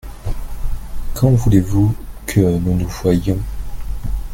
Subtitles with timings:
[1.13, 1.93] Quand voulez-vous
[2.25, 3.37] que nous nous voyions.